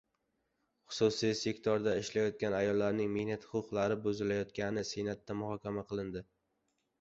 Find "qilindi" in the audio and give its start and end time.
5.93-6.27